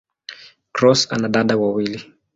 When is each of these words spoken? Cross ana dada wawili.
Cross 0.71 1.11
ana 1.13 1.29
dada 1.29 1.57
wawili. 1.57 2.13